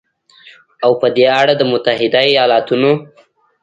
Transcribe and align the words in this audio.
او 0.83 0.91
په 1.01 1.07
دې 1.15 1.25
اړه 1.39 1.53
د 1.57 1.61
متحدو 1.71 2.19
ایالتونو 2.27 2.91